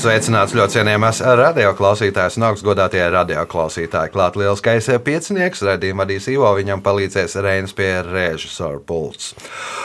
[0.00, 4.08] Sveicināts ļoti cienījamās radioklausītājas un augstgadātie radioklausītāji.
[4.14, 9.34] Klāt lielskais piecinieks, redzījuma vadīs Ivo, viņam palīdzēs Reinas pie režisora pults.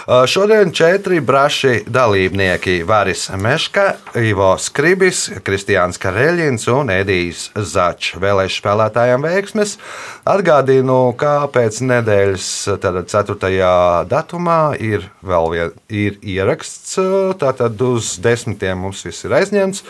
[0.05, 8.15] Uh, Šodien četri braši dalībnieki- Varis Meška, Ivo Skribis, Kristiāns Kareļins un Edijs Začs.
[8.15, 9.75] Vēlēšu spēlētājiem veiksmes.
[10.25, 12.45] Atgādinu, ka pēc nedēļas,
[12.81, 13.67] tātad 4.
[14.09, 16.95] datumā, ir vēl vien, ir ieraksts.
[17.37, 19.83] Tātad uz desmitiem mums viss ir aizņemts.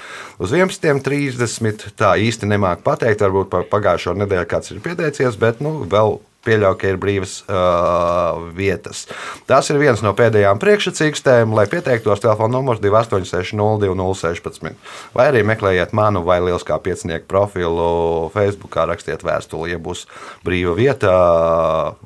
[0.43, 3.23] Uz 11.30 tā īsti nemāku pateikt.
[3.23, 8.45] Varbūt par pagājušo nedēļu kāds ir pieteicies, bet nu, vēl pieļauju, ka ir brīvas uh,
[8.55, 9.05] vietas.
[9.49, 14.75] Tas ir viens no pēdējām priekšsacīkstēm, lai pieteiktos telefona numurs 286-0216.
[15.15, 20.05] Vai arī meklējiet manu vai Lieliskā piecinieku profilu Facebook, rakstiet vēstuli, ja būs
[20.45, 21.13] brīva vieta,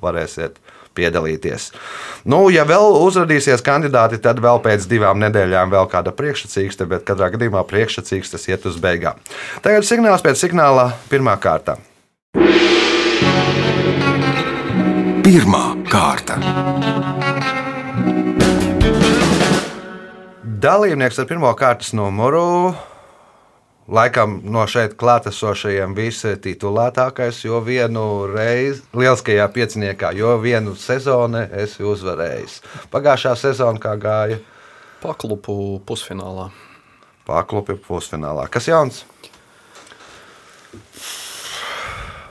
[0.02, 0.60] varēsiet
[1.00, 1.70] piedalīties.
[2.30, 7.32] Nu, ja vēl uzrādīsies kandidāti, tad vēl pēc divām nedēļām vēl kāda priekšsacīkste, bet katrā
[7.36, 9.22] gadījumā priekšsacīkstes iet uz beigām.
[9.66, 11.80] Tagad signāls pēc signāla pirmā kārta.
[15.30, 16.40] Pirmā kārta.
[20.42, 22.72] Dalībnieks ar pirmā kārtas numuru.
[23.94, 32.58] Laikam no šeit klātesošajiem vistitulētākais, jo vienu reizi lieliskajā pieciniekā, jo vienu sezonu esmu uzvarējis.
[32.90, 34.42] Pagājušā sezona kā gāja?
[35.06, 36.50] Paklupu pusfinālā.
[37.30, 38.50] Paklupi pusfinālā.
[38.50, 39.04] Kas jauns?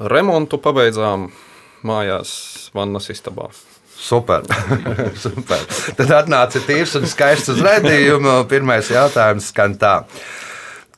[0.03, 1.31] Remontu pabeidzām
[1.87, 3.49] mājās, vannas istabā.
[3.99, 4.45] Super.
[5.25, 5.65] Super.
[5.99, 8.45] Tad atnāca tīrs un skaists uz redzējumu.
[8.51, 9.97] Pirmais jautājums skan tā.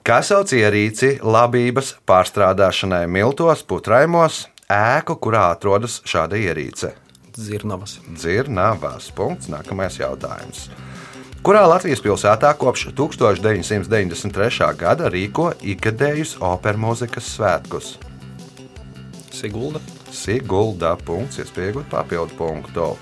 [0.04, 6.94] Kā sauc ierīci labības pārstrādāšanai miltos, putraimos, ēku, kurā atrodas šāda ierīce?
[7.40, 7.98] Zirnavas.
[8.08, 9.10] Dzirnavas.
[9.16, 9.50] Punkts.
[9.52, 10.68] Nākamais jautājums.
[11.40, 14.74] Kurā Latvijas pilsētā kopš 1993.
[14.76, 17.94] gada rīko ikgadējus operas mūzikas svētkus?
[19.32, 19.80] Sigulda.
[20.12, 20.96] Sigulda.
[21.06, 21.40] Punkts.
[21.42, 22.92] Iespējams, papildu punktu.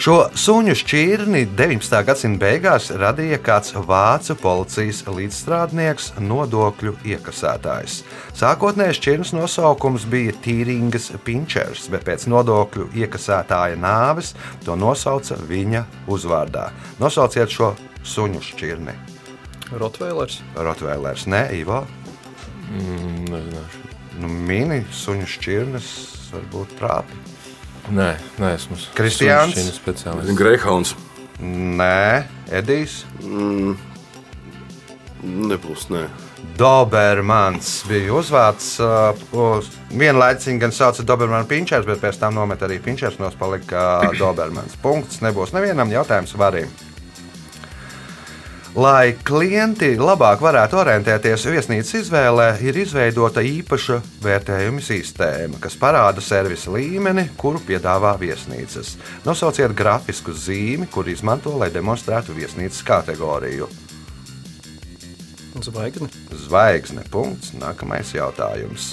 [0.00, 1.98] Šo suņu šķirni 19.
[2.08, 7.98] gadsimta beigās radīja kāds vācu policijas līdzstrādnieks, nodokļu iekasētājs.
[8.38, 14.32] Sākotnēji šķirnes nosaukums bija Tīringas Pinčers, bet pēc nodokļu iekasētāja nāves
[14.64, 16.70] to nosauca viņa uzvārdā.
[17.02, 18.96] Nosauciet šo suņu šķirni.
[19.76, 20.40] Rotvēlers.
[20.56, 21.84] Rotvēlers, ne Ivo.
[22.72, 23.79] Mm, nezināšu.
[24.20, 25.90] Nu, mini suņu šķirnes
[26.34, 27.20] varbūt trāpi.
[27.90, 29.56] Nē, nē esmu Kristiāns?
[29.56, 30.36] Šī speciālists.
[30.38, 30.92] Greyhounds.
[31.40, 33.00] Nē, Edijs.
[33.24, 33.78] Mm,
[35.50, 36.04] nebūs, nē.
[36.60, 38.74] Dobermans bija uzvārds.
[38.84, 44.76] Uh, Vienlaicīgi gan sauca Dobermanu pinčers, bet pēc tam nomet arī pinčers, nos palika Dobermans.
[44.84, 46.68] Punkts nebūs nevienam jautājums varim.
[48.78, 56.70] Lai klienti labāk varētu orientēties viesnīcas izvēlē, ir izveidota īpaša vērtējuma sistēma, kas parāda servisa
[56.70, 58.94] līmeni, kuru piedāvā viesnīcas.
[59.26, 63.66] Nosauciet grafisku zīmi, kur izmanto, lai demonstrētu viesnīcas kategoriju.
[65.58, 66.06] Zvaigzne.
[66.46, 67.02] Zvaigzne.
[67.10, 67.50] Punkts.
[67.58, 68.92] Nākamais jautājums.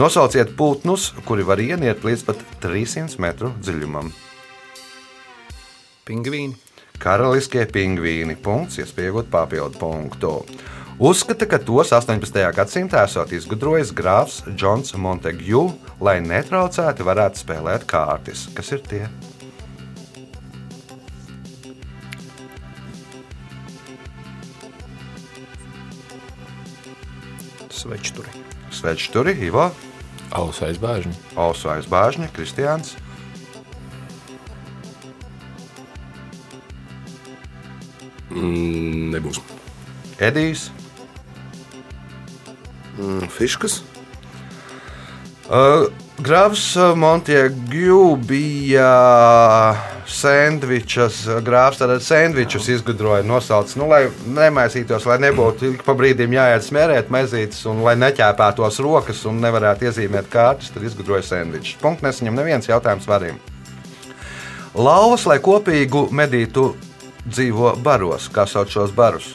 [0.00, 4.08] Nosauciet putnus, kuri var ieniet līdz pat 300 metru dziļumam.
[6.08, 6.65] Pingvīni.
[7.00, 8.36] Karaliskie pingvīni.
[8.40, 10.32] Punkts, iespējot papildu punktu.
[10.96, 12.40] Uzskata, ka tos 18.
[12.56, 15.66] gadsimtā esot izgudrojis grāfs Džons Montegju,
[16.00, 18.46] lai netraucēti varētu spēlēt kārtas.
[18.56, 19.02] Kas ir tie?
[27.76, 28.32] Svečturi.
[28.72, 29.68] Svečturi, Ivo,
[30.34, 31.12] Ausu aizbāžņi.
[31.38, 32.96] Ausu aizbāžņa, Kristiāns.
[38.36, 39.40] Mm, nebūs.
[40.20, 40.68] Edijs.
[42.96, 43.80] Mm, fiškas.
[45.46, 45.86] Uh,
[46.16, 48.86] Grāfs Montiegju bija
[50.08, 51.26] sandvičs.
[51.44, 57.12] Grāfs tātad sandvičus izgudroja, nosaucis, nu, lai nemaisītos, lai nebūtu ik pa brīdim jāiet smērēt
[57.12, 61.76] mezītes un lai neķēpētos rokas un nevarētu iezīmēt kārtas, tad izgudroja sandvičus.
[61.84, 63.36] Punkts nesaņem neviens jautājums varim.
[64.76, 66.70] Lauvas, lai kopīgu medītu,
[67.26, 68.30] dzīvo baros.
[68.32, 69.34] Kā sauc šos barus?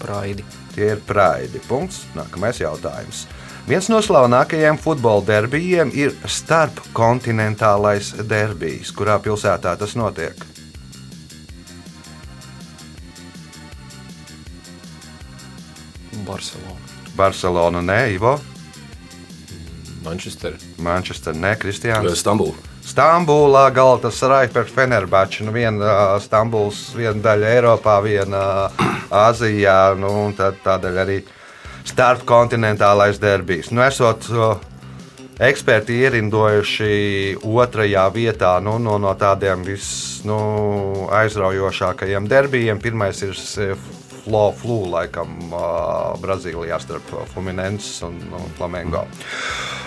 [0.00, 0.44] Praidi.
[0.72, 1.60] Tie ir praidi.
[1.68, 2.06] Punkts.
[2.16, 3.26] Nākamais jautājums.
[3.68, 8.90] Viens no slavenākajiem futbola derbijiem ir starpkontinentālais derbijs.
[8.96, 10.48] Kurā pilsētā tas notiek?
[16.26, 16.80] Barcelona.
[17.16, 18.34] Barcelona, nē, Ivo.
[20.02, 20.58] Manchester.
[20.78, 22.16] Manchester, ne, Kristiāns.
[22.18, 22.71] Stambulu.
[22.82, 25.46] Stambulā Galatasaray pret Fenerbahču.
[25.46, 28.42] Nu, viena Stambuls, viena daļa Eiropā, viena
[29.12, 31.22] Āzijā, nu, tad tādēļ arī
[31.86, 33.70] starpkontinentālais derbijs.
[33.70, 34.26] Nu, esot
[35.42, 36.92] eksperti ierindojuši
[37.42, 39.88] otrajā vietā nu, no, no tādiem vis,
[40.26, 40.38] nu,
[42.30, 42.82] derbijiem.
[42.82, 43.38] Pirmais ir
[44.22, 49.06] Flo, Flu, laikam, uh, Brazīlijā starp Fluminenses un, un Flamengo.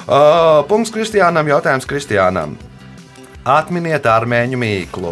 [0.06, 2.58] Uh, punkts Kristiānam, jautājums Kristiānam.
[3.46, 5.12] Atminiet armēņu mīklu.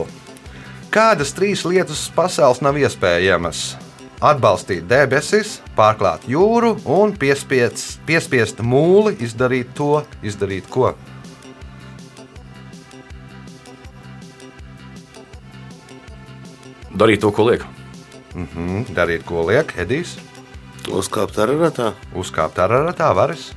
[0.90, 3.76] Kādas trīs lietas pasaules nav iespējamas?
[4.26, 10.96] Atbalstīt debesis, pārklāt jūru un piespiest, piespiest mūli izdarīt to, izdarīt ko.
[16.90, 17.70] Darīt to, ko liek.
[18.34, 20.18] Mm, darīt, ko liek Edijs.
[20.90, 21.94] Uzkāpt ar ratā.
[22.18, 23.52] Uzkāpt ar ratā varas.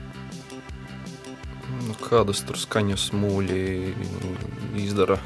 [1.87, 3.62] Nu, kādas tur skaņas mūļi
[4.82, 5.19] izdara?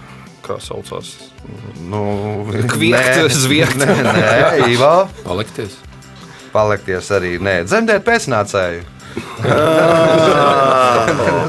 [0.45, 1.13] Kā saucās?
[1.91, 3.77] Nu, Kviekt, nē, zviegt.
[3.81, 4.95] Nē, nē Ivo.
[5.27, 5.77] Palikties.
[6.55, 7.37] Palikties arī.
[7.43, 8.83] Nē, dzemdēt pēcnācēju.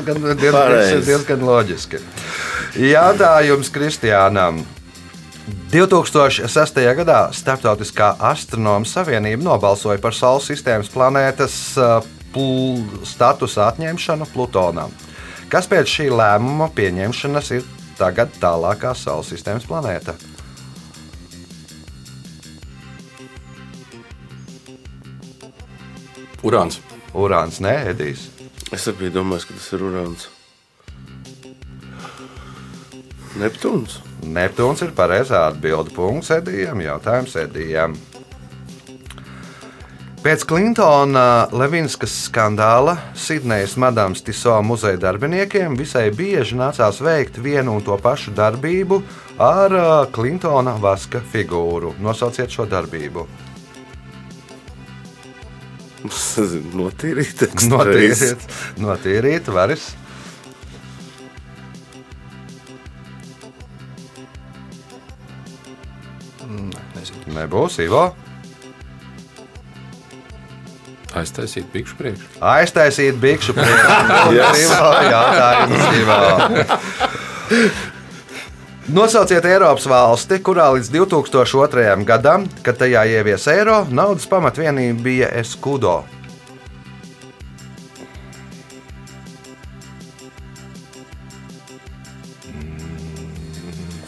[0.06, 1.06] Gan- diezgan, pareizi.
[1.06, 2.00] diezgan loģiski.
[2.82, 4.62] Jautājums Kristiānam.
[5.72, 6.80] 2006.
[6.98, 11.56] gadā Startautiskā astronomu savienība nobalsoja par Saules sistēmas planētas
[12.32, 14.92] pl statusa atņemšanu Plutonam.
[15.52, 17.66] Kas pēc šī lēmuma pieņemšanas ir
[18.02, 20.16] tagad tālākā Saules sistēmas planēta?
[26.42, 26.80] Urāns.
[27.14, 28.30] Urāns, nē, Edijs.
[28.74, 30.30] Es arī biju domājis, ka tas ir urāns.
[33.42, 34.00] Neptūns.
[34.26, 35.94] Neptūns ir pareizā atbilde.
[35.94, 36.82] Punkts Edijam.
[36.82, 37.94] Jautājums Edijam.
[40.22, 47.82] Pēc Klintona Levinskas skandāla Sidnejas Madams Tiso muzeja darbiniekiem visai bieži nācās veikt vienu un
[47.82, 49.00] to pašu darbību
[49.42, 49.74] ar
[50.14, 51.96] Klintona vaska figūru.
[52.06, 53.26] Nosauciet šo darbību.
[56.78, 59.90] Notīrīt, Notīrīt, notīrīt varas.
[66.46, 67.40] Nezinu.
[67.42, 68.12] Nebūs Ivo.
[71.12, 72.28] Aiztaisīt pikšu priekšu.
[72.40, 74.36] Aiztaisīt bikšu priekšu.
[75.12, 76.20] Jautājums Ivo.
[78.92, 82.06] Nosauciet Eiropas valsti, kurā līdz 2002.
[82.08, 86.02] gadam, kad tajā ievies eiro, naudas pamatvienība bija eskudo.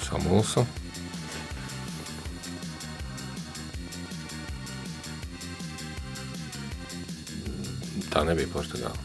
[0.07, 0.65] Samulsu.
[8.13, 8.97] Tā nebija Portugāla.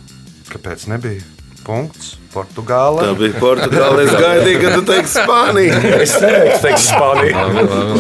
[0.53, 1.25] Kāpēc nebija?
[1.65, 2.15] Punkts.
[2.33, 3.09] Portugāla.
[3.09, 4.05] Tā bija Portugāla.
[4.05, 5.81] Es gaidīju, ka tu teiksi Spāniju.
[6.05, 7.45] Es teiktu, Spānija.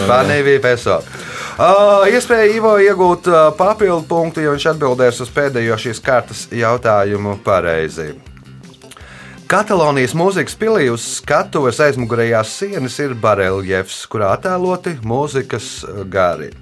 [0.04, 1.00] Spānija bija peso.
[1.58, 7.38] Uh, iespēja Ivo iegūt uh, papildu punktu, jo viņš atbildēs uz pēdējo šīs kārtas jautājumu
[7.44, 8.12] pareizi.
[9.48, 15.70] Katalonijas mūzikas pilī uz skatuves aizmugurējās sienas ir bareljefs, kurā attēloti mūzikas
[16.12, 16.52] gari.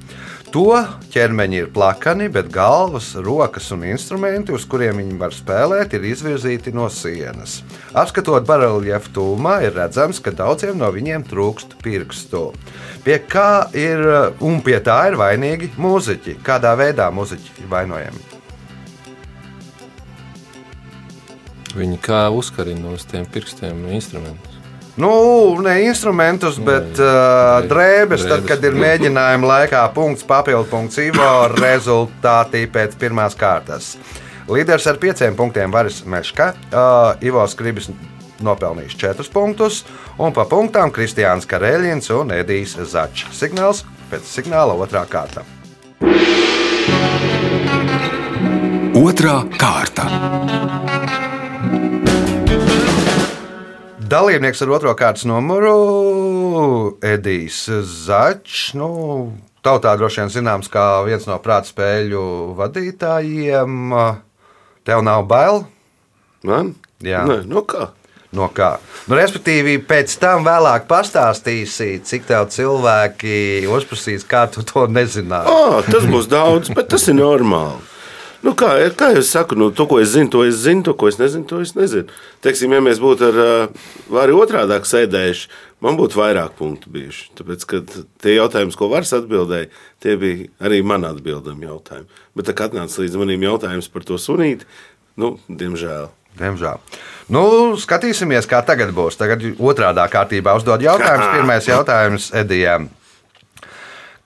[0.54, 0.78] To
[1.10, 6.72] ķermeņi ir plakani, bet galvas, rokas un instrumenti, uz kuriem viņi var spēlēt, ir izvirzīti
[6.76, 7.58] no sienas.
[7.96, 12.46] Apskatot bareljefu tūmā, ir redzams, ka daudziem no viņiem trūkst pirkstu.
[13.04, 14.06] Pie kā ir
[14.40, 16.38] un pie tā ir vainīgi mūziķi?
[16.46, 18.24] Kādā veidā mūziķi ir vainojami?
[21.76, 24.55] Viņi kā uzkarina uz tiem pirkstiem instrumentus.
[24.96, 31.26] Nu, ne instrumentus, bet uh, drēbes, tad, kad ir mēģinājuma laikā punkts, papildu punkts Ivo,
[31.60, 33.94] rezultāti pēc pirmās kārtas.
[34.48, 37.90] Līderis ar pieciem punktiem Varis Meška, uh, Ivo Skribis
[38.40, 39.82] nopelnījis četrus punktus,
[40.16, 43.28] un pa punktām Kristiāns Kareļins un Edijs Začs.
[43.36, 45.44] Signāls pēc signāla otrā kārta.
[48.96, 51.05] Otra kārta.
[54.06, 55.72] Dalībnieks ar otro kārtas numuru
[57.02, 57.64] Edijs
[58.06, 58.68] Začs.
[58.78, 58.88] Nu,
[59.66, 62.20] tautā droši vien zināms kā viens no prāta spēļu
[62.54, 63.96] vadītājiem.
[64.86, 65.64] Tev nav bail?
[66.46, 66.76] Man?
[67.02, 67.24] Jā.
[67.26, 67.88] Nē, nu kā?
[68.36, 68.76] No kā?
[69.08, 75.50] Nu, respektīvi, pēc tam vēlāk pastāstīsi, cik tev cilvēki uzprasīs, kā tu to nezināji.
[75.50, 77.82] Oh, tas būs daudz, bet tas ir normāli.
[78.46, 80.92] Nu, kā, kā jau es saku, nu, to, ko es zinu, to es zinu, to,
[80.94, 82.12] ko es nezinu, to es nezinu.
[82.44, 83.38] Teiksim, ja mēs būtu ar
[84.22, 85.48] arī otrādi sēdējuši,
[85.82, 87.24] man būtu vairāk punktu bijuši.
[87.40, 87.80] Tāpēc, ka
[88.22, 89.72] tie jautājumi, ko varas atbildēja,
[90.04, 92.22] tie bija arī man atbildami jautājumi.
[92.38, 94.68] Bet, kā atnāca līdz manim jautājums par to sunīti,
[95.18, 96.06] nu, diemžēl.
[96.36, 96.78] Diemžēl.
[97.32, 97.42] Nu,
[97.80, 99.18] skatīsimies, kā tagad būs.
[99.18, 101.32] Tagad otrādā kārtībā uzdod jautājumus.
[101.40, 102.92] Pirmais jautājums Edijam.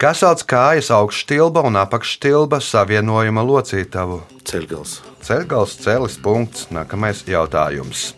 [0.00, 4.23] Kas sauc kājas augšstilba un apakšstilba savienojuma locītavu?
[4.49, 4.95] Ceļgals.
[5.26, 6.71] Ceļgals, celis punkts.
[6.73, 8.14] Nākamais jautājums.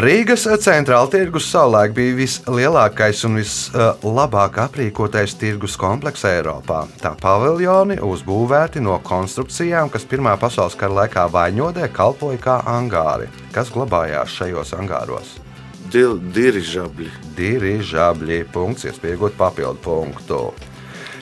[0.00, 6.86] Rīgas centrāla tirgus savulaik bija vislielākais un vislabāk aprīkotais tirgus komplekss Eiropā.
[7.04, 13.28] Tā paviljoni uzbūvēti no konstrukcijām, kas Pirmā pasaules kara laikā vaņodē kalpoja kā angāri.
[13.52, 15.36] Kas glabājās šajos angāros?
[15.92, 17.12] Dirižabļi.
[17.36, 18.42] Dirižabļi.
[18.56, 20.42] Punkts, iespējot papildu punktu.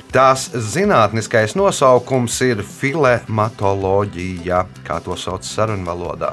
[0.08, 6.32] Tās zinātniskais nosaukums ir filematoloģija, kā to sauc sarunvalodā.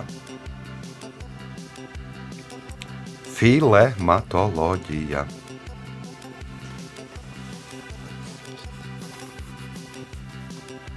[3.36, 5.26] Filematoloģija.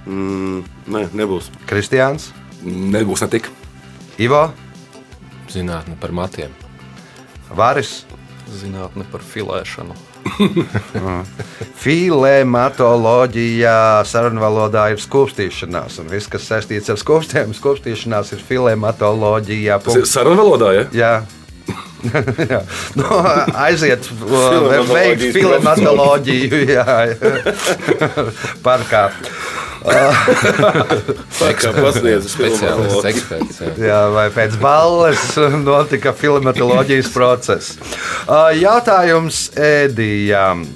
[0.09, 1.51] Mm, nē, nebūs.
[1.69, 2.31] Kristiāns,
[2.63, 3.45] Nebūs ne tik.
[4.19, 4.49] Ivo,
[5.49, 6.51] Zinātne par matiem.
[7.55, 8.03] Varis.
[8.49, 9.95] Zinātne par filēšanu.
[11.79, 13.75] Filematoloģija
[14.09, 19.79] sarunvalodā ir skūpstīšanās, un viss, kas saistīts ar skūpstiem, skūpstīšanās ir filematoloģija.
[19.85, 21.13] Tas ir sarunu valodā, ja?
[22.51, 22.61] Jā.
[22.95, 23.05] Nu,
[23.59, 26.61] aiziet, Filematoloģijas veikt filematoloģiju.
[26.71, 26.85] Jā,
[28.67, 29.09] parkā.
[31.59, 33.61] Kā pasniedzis Speciālists, eksperts.
[33.63, 33.71] Jā.
[33.89, 35.23] Jā, vai pēc balles
[35.63, 37.79] notika filematoloģijas process.
[38.27, 40.67] Ā, Jautājums Ēdijam.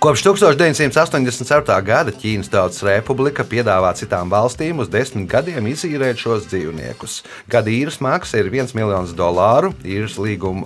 [0.00, 1.74] Kopš 1987.
[1.84, 7.18] gada Ķīnas Tautas Republika piedāvā citām valstīm uz desmit gadiem izīrēt šos dzīvniekus.
[7.52, 10.64] Gada īres maksa ir 1 miljons dolāru, īres līguma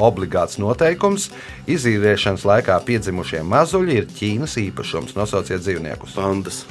[0.00, 1.28] obligāts noteikums.
[1.68, 5.12] Izīrēšanas laikā piedzimušie mazuļi ir Ķīnas īpašums.
[5.18, 6.16] Nosauciet dzīvniekus.
[6.16, 6.64] Pandas.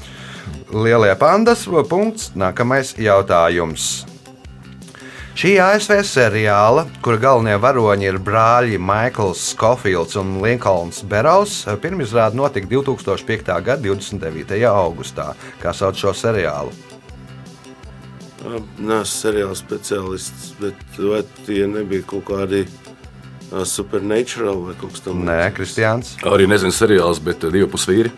[0.74, 1.66] Lielie pandas.
[1.90, 2.32] Punkts.
[2.36, 4.06] Nākamais jautājums.
[5.40, 12.68] Šī ASV seriāla, kura galvenie varoņi ir brāļi Maikls Skofilds un Linkolns Berovs, pirmizrāde notika
[12.68, 13.54] 2005.
[13.64, 14.60] gada 29.
[14.68, 15.30] augustā.
[15.62, 16.74] Kā sauc šo seriālu?
[18.80, 22.66] Nē, seriāla speciālists, bet vai tie nebija kaut kādi
[23.68, 25.24] supernatural vai kaut kas tams?
[25.28, 28.12] Nē, Kristians, Arī nezinu seriāls, bet divi pusvīri.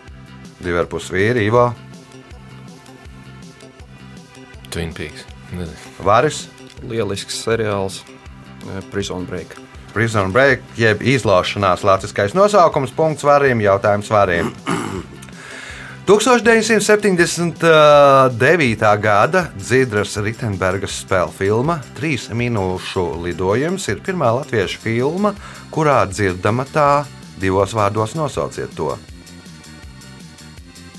[0.62, 1.72] divi ar pus vīri, Ivo,
[4.72, 5.26] Twin Peaks.
[6.00, 6.48] Varis,
[6.88, 8.04] Lielisks seriāls, eh,
[8.90, 9.46] Prison Break.
[9.92, 14.52] Prison Break, jeb izlaušanās latviskais nosaukums, punkts varim, jautājums varim.
[16.08, 18.96] 1979.
[19.06, 25.34] gada Dzidras Ritenbergas spēļu filma Trīs minūšu lidojums ir pirmā latviešu filma,
[25.70, 27.04] kurā dzirdama tā
[27.42, 28.96] divos vārdos nosauciet to.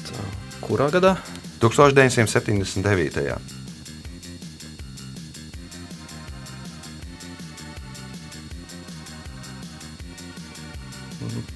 [0.05, 0.19] Tā,
[0.61, 1.17] kurā gadā?
[1.63, 3.62] 1979.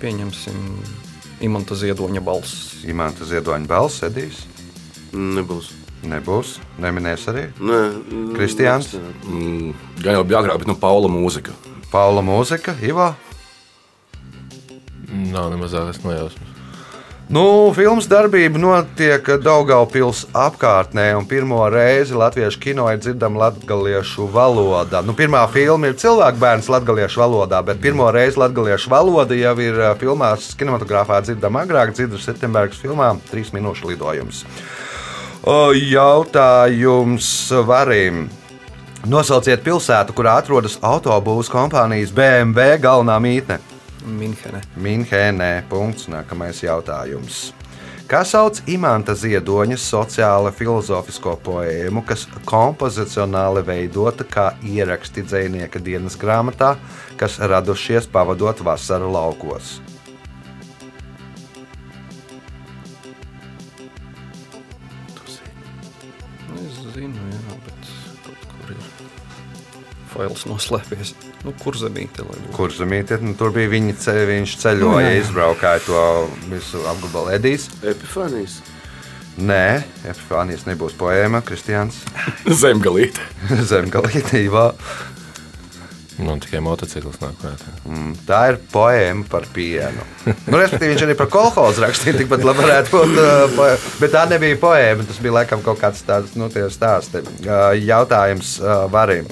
[0.07, 0.59] Pieņemsim
[1.43, 2.77] Imanta Ziedoņa balss.
[2.87, 4.45] Imants Ziedoņa balss, Edijs.
[5.11, 5.73] Nebūs.
[6.07, 7.43] Nebūs, neminēs arī.
[7.59, 7.79] Nē,
[8.37, 8.93] Kristiāns?
[9.27, 11.51] Mm, gan jau bija agrāk, bet nu Paula mūzika.
[11.91, 13.09] Paula mūzika, Ivo.
[15.11, 16.46] Nav ne mazākās nojausmas.
[17.27, 25.01] Nu, filmas darbība notiek Daugaupils apkārtnē, un pirmo reizi latviešu kino ir dzirdama latviešu valodā.
[25.03, 29.83] Nu, pirmā filma ir cilvēku bērns latviešu valodā, bet pirmo reizi latviešu valoda jau ir
[29.99, 34.45] filmās, kinematogrāfā dzirdama agrāk, Dzidras Septembergas filmā- trīs minūšu lidojums.
[35.83, 37.29] Jautājums
[37.67, 38.29] varim.
[39.03, 43.59] Nosauciet pilsētu, kurā atrodas autobūvas kompānijas BMW galvenā mītne.
[44.07, 44.63] Minhene.
[44.75, 45.51] Minhenē.
[45.69, 46.07] Punkts.
[46.11, 47.51] Nākamais jautājums.
[48.07, 56.77] Kā sauc imanta ziedoņa sociāla filozofisko poēmu, kas kompozicionāli veidota kā ieraksti dzinieka dienas grāmatā,
[57.19, 59.81] kas radušies pavadot vasaru laukos?
[66.55, 68.91] Es zinu, jā, bet kaut kur ir
[70.15, 71.17] fails noslēpies.
[71.45, 72.25] Nu, kur zemīte?
[72.55, 73.19] Kur zemīte?
[73.21, 76.01] Nu, tur bija viņa ceļ, viņš ceļoja, izbraukāja to
[76.51, 77.69] visu apgabalu Edijs.
[77.85, 78.57] Epifanijas.
[79.37, 81.99] Nē, Epifānijas nebūs poēma, Kristians
[82.63, 83.21] Zemgalīte.
[83.69, 84.71] Zemgalītībā.
[86.17, 87.69] Man tikai motocikls nāk prātā.
[87.85, 90.01] Mm, Tā ir poēma par pienu.
[90.25, 92.15] Nu, respektīvi, viņš arī par kolhozu rakstīja.
[92.23, 93.13] Tikpat labi varētu būt.
[93.21, 95.05] uh, Bet tā nebija poēma.
[95.05, 97.21] Tas bija laikam kaut kāds tāds nu, tie stāsti.
[97.45, 99.29] Uh, Jautājums uh, varim.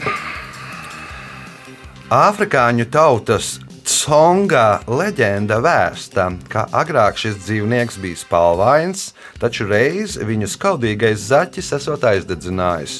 [2.05, 9.07] Āfrikāņu tautas Tsonga leģenda vēsta, ka agrāk šis dzīvnieks bija spalvains,
[9.41, 12.99] taču reiz viņu skaudīgais zaķis esot aizdedzinājis.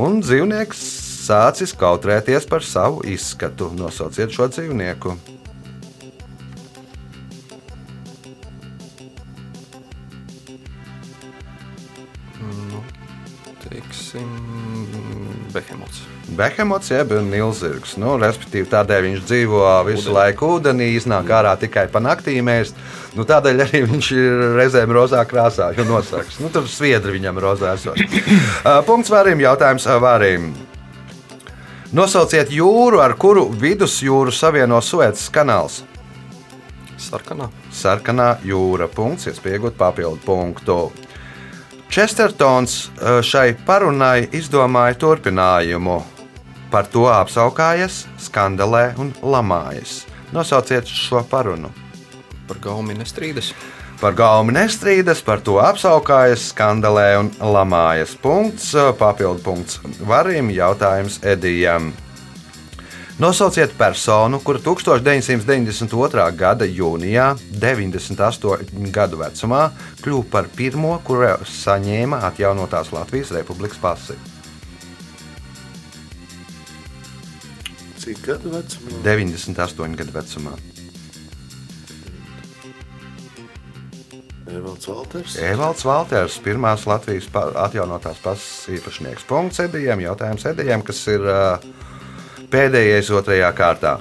[0.00, 0.80] Un dzīvnieks
[1.28, 3.68] sācis kautrēties par savu izskatu.
[3.76, 5.12] Nosauciet šo dzīvnieku.
[12.48, 12.80] Nu,
[13.68, 14.32] teiksim,
[15.52, 16.17] Behemots.
[16.36, 17.94] Behemots jeb nilzirgs.
[18.00, 22.50] Nu, respektīvi, tādēļ viņš dzīvo visu laiku ūdenī, iznāk ārā tikai pa naktīm.
[23.16, 26.36] Nu, tādēļ arī viņš ir reizēm rozā krāsā, jo nosargs.
[26.42, 28.00] Nu, tur sviedri viņam rozā esot.
[28.00, 30.50] Uh, Punkts varim, jautājums uh, varim.
[31.96, 35.80] Nosauciet jūru, ar kuru vidusjūru savieno Suēcas kanāls.
[37.00, 37.48] Sarkanā.
[37.72, 38.90] Sarkanā jūra.
[38.92, 40.78] Punkts, iespējot papildu punktu.
[41.88, 46.17] Čestertons eh, šai parunai izdomāja turpinājumu.
[46.70, 50.02] Par to apskaukājas, skandalē un lamājas.
[50.32, 51.70] Nosauciet šo parunu.
[52.48, 53.54] Par gaumi nestrīdas.
[53.98, 58.12] Par galvu nestrīdas, par to apskaukājas, skandalē un lamājas.
[58.22, 61.92] Punkts, eh, papildu punkts varim, jautājums Edijam.
[63.18, 66.30] Nosauciet personu, kura 1992.
[66.30, 69.72] gada jūnijā, 98 gadu vecumā,
[70.04, 74.37] kļuva par pirmo, kura saņēma atjaunotās Latvijas Republikas pasi.
[78.08, 78.98] Cik gadu vecumā?
[79.04, 80.52] 98 gadu vecumā.
[84.48, 85.34] Evalds Valters.
[85.44, 89.26] Evalds Valters, pirmās Latvijas atjaunotās pasas īpašnieks.
[89.28, 91.60] Punkts Edijam, jautājums Edijam, kas ir uh,
[92.48, 93.98] pēdējais otrajā kārtā.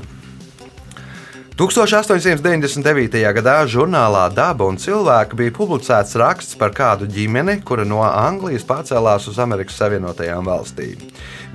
[1.58, 3.18] 1899.
[3.34, 9.26] gadā žurnālā Daba un cilvēki bija publicēts raksts par kādu ģimeni, kura no Anglijas pārcēlās
[9.32, 11.02] uz Amerikas Savienotajām valstīm.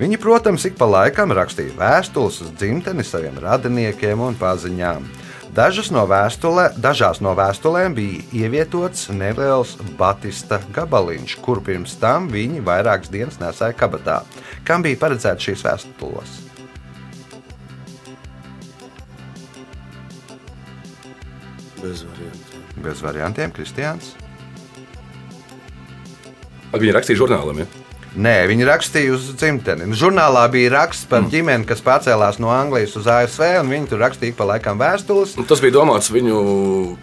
[0.01, 5.07] Viņi, protams, ik pa laikam rakstīja vēstules uz dzimteni saviem radiniekiem un paziņām.
[5.55, 12.59] Dažas no vēstulē, dažās no vēstulēm bija ievietots neliels batista gabaliņš, kuru pirms tam viņi
[12.67, 14.25] vairākas dienas nesāja kabatā.
[14.67, 16.42] Kam bija paredzēts šīs vēstules?
[21.83, 22.67] Bez variantiem.
[22.83, 24.13] Bez variantiem, Kristiāns.
[26.71, 27.59] Ak, Viņi rakstīja žurnālam.
[27.59, 27.67] Ja?
[28.13, 29.87] Nē, viņi rakstīja uz dzimteni.
[29.89, 34.03] Nu, Žurnālā bija raksts par ģimeni, kas pārcēlās no Anglijas uz ASV, un viņi tur
[34.03, 35.33] rakstīja pa laikam vēstules.
[35.41, 36.37] Un Tas bija domāts viņu,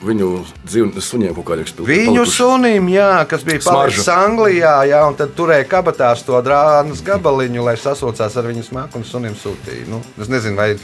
[0.06, 0.28] viņu
[0.62, 1.88] dzīvnieku suņiem kaut kādiem spēkiem.
[1.90, 4.06] Viņu sunim, jā, kas bija palicis.
[4.14, 9.08] Anglijā, jā, un tad turēja kabatās to drānas gabaliņu, lai sasaucās ar viņu smaku un
[9.08, 9.90] sunim sūtīja.
[9.90, 10.76] Nu, es nezinu, vai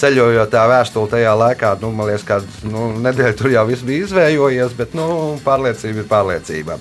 [0.00, 4.06] ceļojot tā vēstule tajā laikā, nu, man liekas, ka nu, nedēļa tur jau viss bija
[4.08, 5.06] izvējojies, bet nu,
[5.44, 6.78] pārliecība ir pārliecība.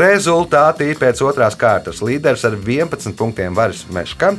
[0.00, 4.34] Rezultāti pēc otrās kārtas līderis ar 11 punktiem Varis Meška.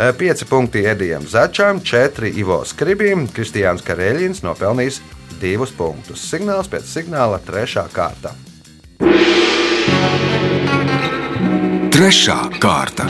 [0.00, 5.02] 5 punkti Edijam Začam, 4 Ivo Skribim, Kristiāns Kareļins nopelnījis
[5.42, 6.24] 2 punktus.
[6.30, 7.84] Signāls pēc signāla 3.
[7.92, 8.32] kārta.
[11.92, 13.04] Trešā kārta.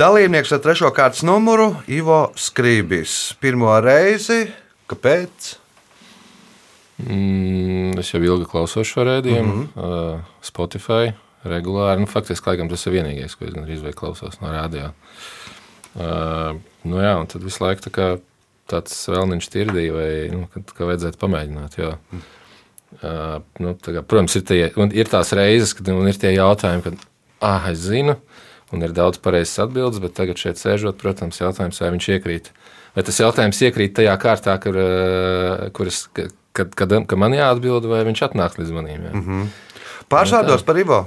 [0.00, 3.34] Dalībnieks ar trešo kārtas numuru Ivo Skrībis.
[3.36, 4.46] Pirmo reizi,
[4.88, 5.50] kāpēc?
[7.02, 10.16] Mm, es jau ilgi klausos šo rādījumu, mm -hmm.
[10.16, 11.12] uh, Spotify
[11.44, 12.00] regulāri.
[12.00, 14.90] Nu, faktiski, laikam, tas ir vienīgais, ko es gandrīz vai klausos no rādio.
[15.92, 18.10] Uh, nu, jā, un tad visu laiku tā kā
[18.72, 21.78] tāds vēlniņš tirdīja, vai nu, ka, ka vajadzētu pamēģināt.
[21.78, 21.96] Jo,
[23.02, 26.94] uh, nu, kā, protams, ir, tie, ir tās reizes, kad ir tie jautājumi, kad
[27.40, 28.16] ah, es zinu,
[28.74, 32.52] un ir daudz pareizes atbildes, bet tagad šeit sēžot, protams, jautājums, vai viņš iekrīt.
[32.94, 37.86] Vai tas jautājums iekrīt tajā kārtā, kur, uh, kuras, kad, kad, kad, kad man jāatbild,
[37.90, 39.10] vai viņš atnāk līdz manim?
[39.10, 39.50] Mm -hmm.
[40.10, 41.04] Pārsvārdos par Ivo.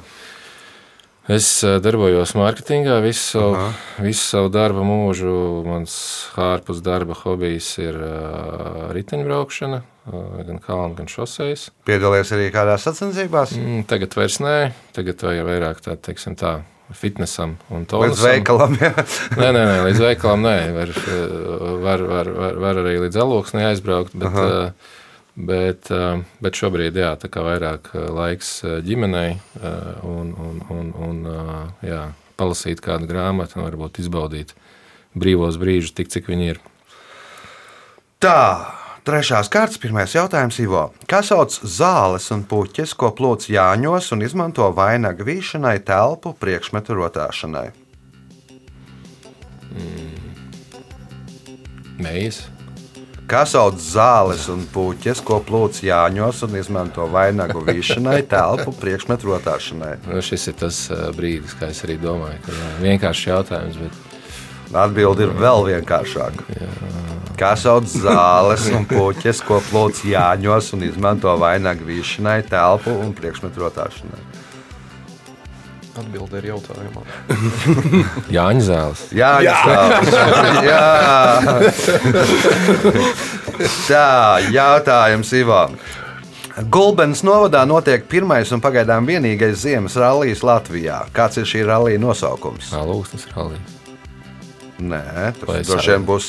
[1.31, 3.67] Es uh, darbojos mārketingā visu savu,
[4.03, 5.63] visu savu darba mūžu.
[5.63, 5.93] Mans
[6.35, 9.79] ārpus darba hobijs ir uh, riteņbraukšana,
[10.11, 11.69] uh, gan kalnu, gan šoseis.
[11.87, 13.55] Piedalījies arī kādās sacensībās.
[13.55, 14.57] Mm, tagad vairs nē,
[14.91, 16.57] tagad jau vairāk tā, teiksim, tā
[16.91, 18.75] fitnesam un Līdz veikalam.
[18.81, 18.91] jā.
[19.39, 20.57] Nē, nē, nē, līdz veikalam nē.
[20.75, 21.37] Var, eh,
[21.83, 24.17] var, var, var, var arī līdz alūksnē aizbraukt.
[24.19, 24.91] Bet, uh,
[25.35, 29.39] bet, uh, bet šobrīd jā, tā kā vairāk eh, laiks eh, ģimenei
[30.03, 31.23] un, un, un, un
[31.85, 32.03] jā,
[32.37, 34.53] palasīt kādu grāmatu un varbūt izbaudīt
[35.17, 36.61] brīvos brīžus, tik cik viņi ir.
[38.23, 38.37] Tā,
[39.07, 40.87] trešās kārtas, pirmais jautājums Ivo.
[41.09, 47.69] Kā sauc zāles un puķes, ko plūc Jāņos un izmanto vainaga vīšanai, telpu priekšmetu rotāšanai?
[52.03, 52.43] Mējas.
[53.29, 59.93] Kā sauc zāles un puķes, ko plūc Jāņos un izmanto vainagu vīšanai, telpu priekšmetu rotāšanai?
[60.09, 63.79] Nu, šis ir tas uh, brīdis, kā es arī domāju, vienkāršs jautājums.
[63.79, 64.12] Bet...
[64.73, 66.45] Atbilde ir vēl vienkāršāka.
[67.37, 73.63] Kā sauc zāles un puķes, ko plūc Jāņos un izmanto vainagu vīšanai, telpu un priekšmetu
[73.63, 74.21] rotāšanai?
[75.93, 77.03] Atbilde ir jautājumā.
[78.37, 79.03] Jāņa zāles.
[79.13, 79.57] Jā, jā.
[80.65, 80.85] jā.
[83.85, 84.07] Tā,
[84.53, 85.77] jautājums Ivam.
[86.73, 91.03] Gulbens novadā notiek pirmais un pagaidām vienīgais ziemas rallijs Latvijā.
[91.13, 92.73] Kāds ir šī rallija nosaukums?
[92.77, 93.61] Alūksnes rallija.
[94.83, 96.27] Nē, tas droši vien būs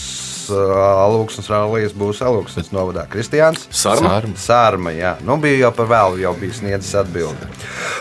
[0.52, 3.06] Alūksnes rallijas, būs Alūksnes novadā.
[3.10, 3.66] Kristiāns?
[3.74, 4.18] Sārma.
[4.38, 5.14] Sārma, jā.
[5.24, 7.48] Nu, bija jau par vēlu, jau bija sniedzis atbildi.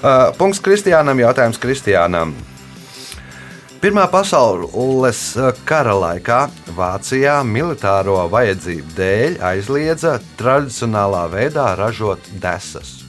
[0.04, 2.36] Uh, punkts Kristiānam, jautājums Kristiānam.
[3.84, 5.22] Pirmā pasaules
[5.68, 13.02] kara laikā Vācijā militāro vajadzību dēļ aizliedza tradicionālā veidā ražot desas.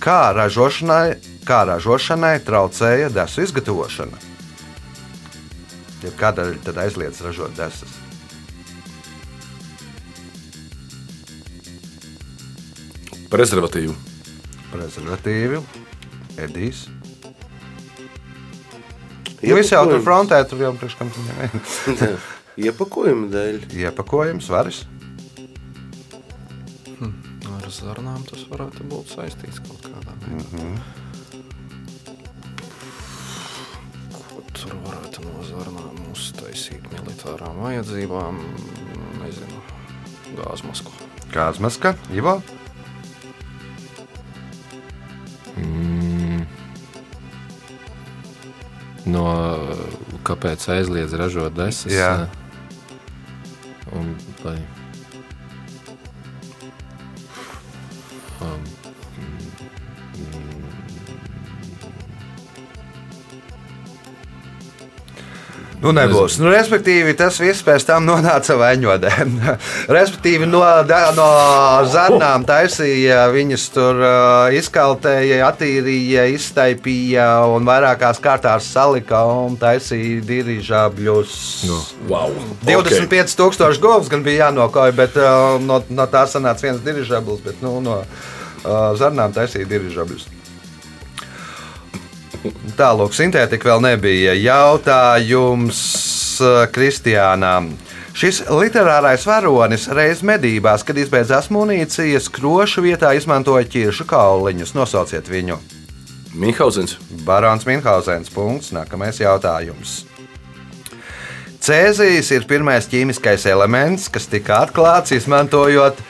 [0.00, 4.33] Kā ražošanai, kā ražošanai traucēja desu izgatavošana?
[6.18, 7.94] Kādēļ tad aizliedz ražot desas?
[13.32, 13.94] Prezervatīvu.
[14.70, 15.60] Prezervatīvi,
[16.38, 16.84] Edijs.
[19.44, 21.10] Nu, Visi jau tur frontē, tur jau priekškam
[22.64, 23.64] Iepakojuma dēļ.
[23.82, 24.84] iepakojums, varas.
[27.54, 30.44] Ar zarnām tas varētu būt saistīts kaut kādā veidā.
[30.52, 31.03] Ko
[34.64, 38.42] tur varētu no zarnām uztaisīt militārām vajadzībām?
[39.20, 39.62] Nezinu,
[40.40, 40.92] gāzmasku.
[41.34, 42.38] Kāds maska, Ivo?
[49.04, 49.24] No
[50.24, 51.92] kāpēc aizliedz ražot desas?
[51.92, 52.12] Jā.
[52.24, 52.43] Un,
[65.84, 66.38] Nu, nebūs.
[66.40, 69.10] Nu, respektīvi, tas viss pēc tam nonāca vaņodē.
[69.96, 71.26] respektīvi, no, da- no
[71.92, 81.34] zarnām taisīja viņas tur uh, izkaltēja, attīrīja, iztaipīja un vairākās kārtās salika un taisīja dirižabļus.
[81.68, 81.82] No.
[82.08, 82.32] Wow.
[82.64, 87.76] 25,000 govs gan bija jānokauj, bet uh, no, no tā sanāca viens dirižablis, bet nu,
[87.84, 90.30] no uh, zarnām taisīja dirižabļus.
[92.76, 94.34] Tālāk, sintētika vēl nebija.
[94.36, 95.80] Jautājums
[96.44, 97.70] uh, Kristiānam.
[98.14, 104.74] Šis literārais varonis reiz medībās, kad izbeidzās munīcijas, krošu vietā izmantoja ķiršu kauliņus.
[104.76, 105.58] Nosauciet viņu.
[106.34, 106.98] Minhausens.
[107.26, 108.30] Barons Minhausens.
[108.30, 108.74] Punkts.
[108.76, 110.02] Nākamais jautājums.
[111.64, 116.02] Cēzijas ir pirmais ķīmiskais elements, kas tika atklāts izmantojot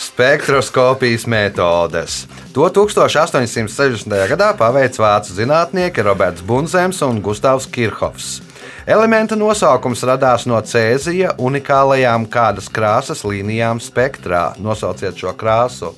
[0.00, 2.22] spektroskopijas metodes.
[2.52, 4.12] To 1860.
[4.28, 8.42] gadā paveic vācu zinātnieki Roberts Bunzems un Gustavs Kirchhoffs.
[8.84, 14.50] Elementa nosaukums radās no cēzija unikālajām kādas krāsas līnijām spektrā.
[14.60, 15.94] Nosauciet šo krāsu.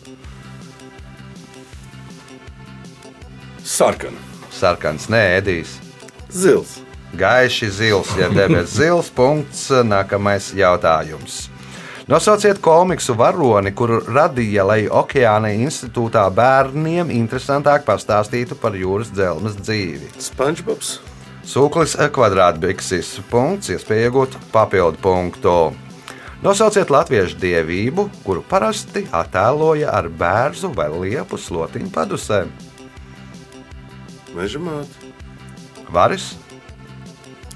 [3.64, 4.22] Sarkana.
[4.54, 5.80] Sarkans, nē, Edijs.
[6.30, 6.76] Zils.
[7.18, 9.10] Gaiši zils, ja debesis zils.
[9.10, 9.66] Punkts.
[9.82, 11.48] Nākamais jautājums.
[12.04, 20.10] Nosauciet komiksu varoni, kuru radīja, lai Okeāna institūtā bērniem interesantāk pastāstītu par jūras dzelzmas dzīvi.
[20.20, 20.98] Spongebobs.
[21.48, 23.14] Sūklis kvadrātbiksis.
[23.32, 25.56] Punkts, iespēja iegūt papildu punktu.
[26.44, 32.52] Nosauciet latviešu dievību, kuru parasti attēloja ar bērnu vai liepu slotiņu padusēm.
[34.36, 35.14] Meža māte.
[35.88, 36.34] Varis?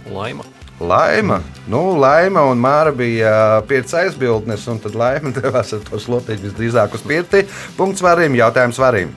[0.08, 0.48] Laima.
[0.80, 1.40] Laima.
[1.66, 6.94] Nu, Laima un Māra bija pirts aizbildnis, un tad Laima devās ar to slotīti visdrīzāk
[6.94, 7.44] uz pirti.
[7.76, 9.14] Punkts varim, jautājums varim.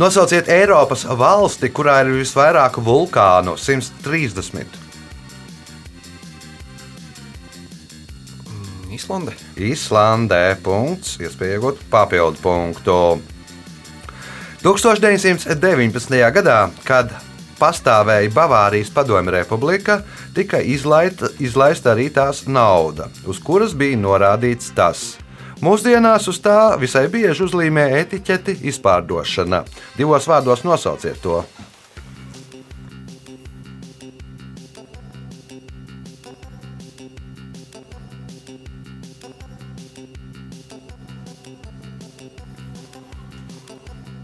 [0.00, 4.78] Nosauciet Eiropas valsti, kurā ir visvairāk vulkānu- 130.
[8.90, 9.34] Īslande.
[9.56, 10.56] Īslandē.
[10.64, 12.96] Punkts, iespēja iegūt papildu punktu.
[14.62, 16.32] 1919.
[16.32, 17.12] gadā, kad
[17.60, 20.00] pastāvēja Bavārijas Padomju Republika,
[20.34, 25.10] tika izlaita, izlaista arī tās nauda, uz kuras bija norādīts tas.
[25.60, 29.64] Mūsdienās uz tā visai bieži uzlīmē etiķeti izpārdošana.
[29.98, 31.42] Divos vārdos nosauciet to.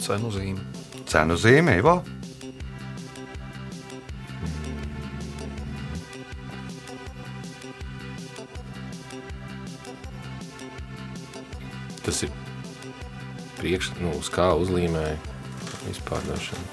[0.06, 0.62] Cenu zīme.
[1.04, 2.00] Cenu zīme, Ivo.
[12.06, 12.30] Tas ir
[13.58, 15.16] priekš, nu, uz kā uzlīmēja
[15.90, 16.66] izpārdošana.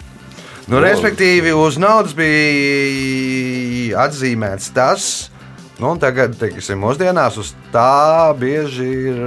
[0.70, 5.08] Nu, respektīvi, uz naudas bija atzīmēts tas,
[5.80, 9.20] nu, un tagad, teiksim, mūsdienās uz tā bieži ir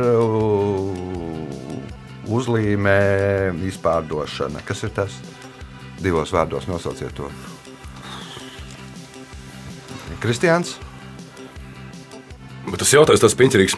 [2.27, 3.01] uzlīmē
[3.69, 4.65] izpārdošana.
[4.67, 5.19] Kas ir tas?
[6.01, 7.29] Divos vārdos nosauciet to.
[10.21, 10.77] Kristians.
[12.67, 13.77] Bet tas jautājums tas piņķerīgs.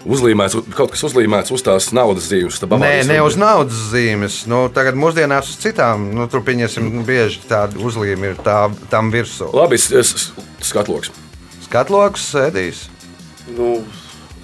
[0.00, 2.56] Uzlīmēts, kaut kas uzlīmēts uz tās naudas zīmes.
[2.56, 4.46] tā Nē, ne uz naudas zīmes.
[4.48, 9.50] Nu, tagad mūsdienās uz citām, nu, tur pieņemsim, bieži tāda uzlīme ir tā, tam virsū.
[9.52, 11.12] Labi, skatloks.
[11.66, 12.86] Skatloks sēdīs.
[13.58, 13.82] Nu,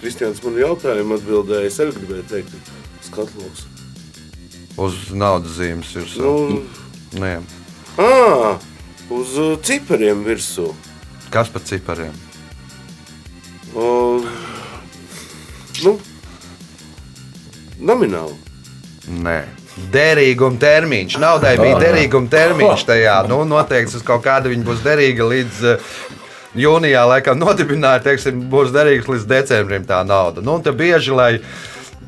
[0.03, 1.71] Kristians man jautājumu atbildēja.
[1.71, 2.73] Es arī gribēju teikt,
[3.09, 3.65] skatloks.
[4.77, 6.21] Uz naudas zīmes virsū.
[6.21, 6.61] Nu,
[7.17, 7.39] Nē.
[7.97, 8.59] ā,
[9.09, 10.69] uz uh, cipariem virsū.
[11.33, 12.13] Kas par cipariem?
[13.73, 14.21] O,
[15.85, 15.97] nu,
[17.79, 18.37] nomināli.
[19.23, 19.39] Nē.
[19.93, 21.19] Derīguma termiņš.
[21.21, 23.17] Naudai bija derīguma termiņš tajā.
[23.29, 25.97] Nu, noteikti uz kaut kāda viņa būs derīga līdz uh,
[26.57, 30.45] jūnijā, laikam, nodibināja, teiksim, būs derīgs līdz decembrim tā nauda.
[30.45, 31.31] Nu, un te bieži, lai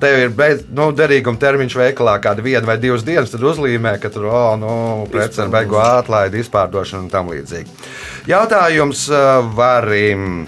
[0.01, 4.13] tev ir beidz, nu, derīguma termiņš veikalā kāda viena vai divas dienas, tad uzlīmē, ka
[4.15, 4.73] tur oh, nu,
[5.13, 7.89] preci ar beigu atlaidi, izpārdošanu un tam līdzīgi.
[8.31, 10.47] Jautājums uh, varim.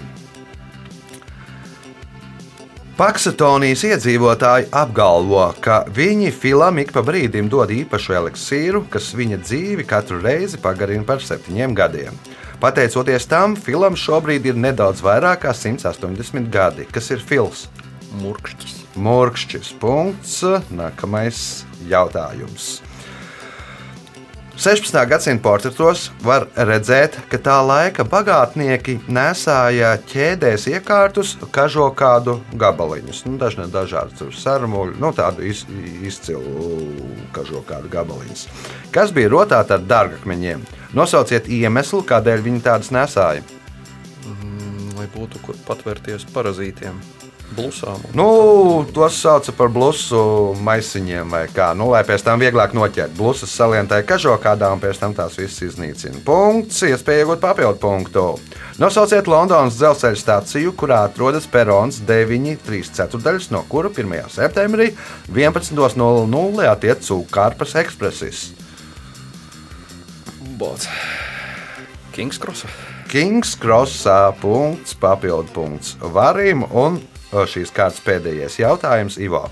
[2.97, 9.85] Paksatonijas iedzīvotāji apgalvo, ka viņi filam ik pa brīdim dod īpašu eliksīru, kas viņa dzīvi
[9.87, 12.19] katru reizi pagarina par septiņiem gadiem.
[12.61, 17.69] Pateicoties tam, filam šobrīd ir nedaudz vairāk kā 180 gadi, kas ir fils.
[18.19, 18.77] Murkšķis.
[18.99, 20.41] Murkšķis punkts.
[20.75, 22.81] Nākamais jautājums.
[24.57, 25.07] 16.
[25.07, 33.23] gadsimta portretos var redzēt, ka tā laika bagātnieki nesāja ķēdēs iekārtus, kažo kādu gabaliņus.
[33.29, 35.63] Nu, dažna, dažādi tur sarmuļi, nu, tādu iz,
[36.03, 36.83] izcilu
[37.35, 38.45] kažo kādu gabaliņus.
[38.93, 40.67] Kas bija rotāti ar dārgakmeņiem?
[40.99, 43.47] Nosauciet iemeslu, kādēļ viņi tādus nesāja.
[44.27, 46.99] Mm, Lai būtu kur patvērties parazītiem,
[47.55, 48.01] blusām.
[48.17, 48.27] Nu,
[48.93, 50.21] tos sauca par blusu
[50.63, 51.71] maisiņiem, vai kā.
[51.77, 53.13] Nu, lai pēc tam vieglāk noķert.
[53.17, 56.21] Blusas salientai kažo kādā un pēc tam tās visas iznīcina.
[56.25, 58.25] Punkts, iespēja iegūt papildu punktu.
[58.81, 64.31] Nosauciet Londonas dzelzceļa stāciju, kurā atrodas perons 9,3 no kura 1.
[64.31, 64.91] septembrī
[65.31, 68.47] 11.00 attiec Cūkārpas ekspresis.
[70.61, 70.87] Bāc.
[72.11, 72.67] Kingscrossa.
[73.11, 79.47] Kings Crossā punkts, papildu punkts varim un šīs kārtas pēdējais jautājums Ivo.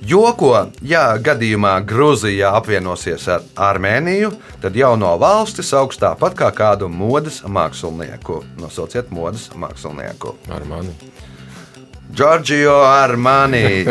[0.00, 4.30] Joko, ja gadījumā Grūzija apvienosies ar Armēniju,
[4.62, 8.40] tad jauno valsti sauks tāpat kā kādu modes mākslinieku.
[8.62, 10.38] Nosauciet modes mākslinieku.
[10.48, 10.96] Ar mani.
[12.16, 13.84] Giorgio Armani.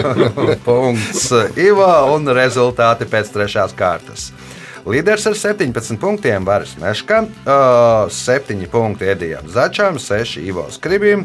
[0.66, 4.28] Punkts Ivo un rezultāti pēc trešās kārtas.
[4.86, 7.26] Līderis ar 17 punktiem Varis Meškam,
[8.12, 11.24] 7 punkti Edijam Začam, 6 Ivo Skribim.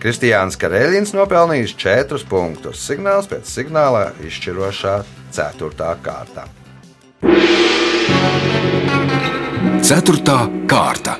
[0.00, 2.80] Kristiāns Kareļins nopelnījis 4 punktus.
[2.88, 4.94] Signāls pēc signāla izšķirošā
[5.36, 5.88] 4.
[6.00, 6.46] kārta.
[9.84, 10.38] Ceturtā
[10.70, 11.18] kārta.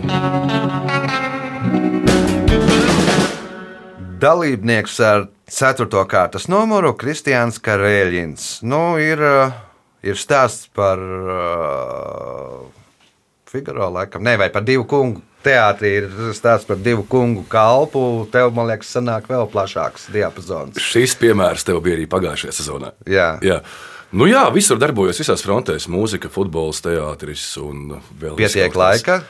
[4.24, 6.04] Dalībnieks ar 4.
[6.08, 8.62] kārtas numuru Kristiāns Kareļins.
[8.64, 9.52] Nu, ir, uh,
[10.00, 12.64] ir stāsts par uh,
[13.44, 15.20] Figaro, laikam, ne, vai par divu kungu.
[15.40, 18.26] Teātrī ir stāsts par divu kungu kalpu.
[18.32, 20.76] Tev, man liekas, sanāk vēl plašāks diapazons.
[20.84, 22.92] Šis piemērs tev bija arī pagājušajā sezonā.
[23.08, 23.32] Jā.
[23.44, 23.62] Jā.
[24.12, 29.22] Nu jā, visur darbojas visās frontēs- mūzika, futbols, teātris un vēl Pietiek laika.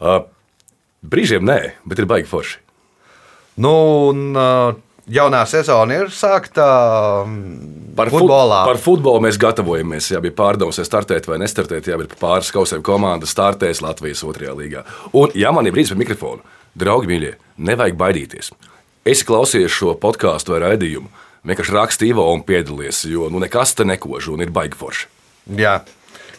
[0.00, 0.26] Uh,
[1.06, 2.58] brīžiem nē, bet ir baigi forši.
[3.56, 3.72] Nu,
[4.10, 4.74] un, uh,
[5.12, 6.66] jaunā sezona ir sākta
[7.24, 7.36] um,
[7.96, 8.62] Par, fut- futbolā.
[8.68, 10.10] par futbolu mēs gatavojamies.
[10.12, 11.86] Jā, bija pārdomas, vai startēt vai nestartēt.
[11.88, 14.82] Jā, bet pāris kausiem komanda startēs Latvijas otrajā līgā.
[15.16, 16.44] Un, ja man ir brīdis par mikrofonu,
[16.76, 17.34] draugi mīļie,
[17.70, 18.52] nevajag baidīties.
[19.06, 21.08] Es klausījos šo podkāstu vai raidījumu.
[21.46, 25.06] Vienkārši rakstīju un piedalījies, jo nu, nekas te nekož un ir baigi forši.
[25.56, 25.76] Jā.